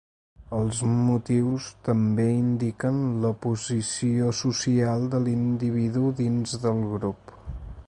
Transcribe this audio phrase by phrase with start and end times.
[0.59, 7.39] Els motius també indiquen la posició social de l'individu dins del grup.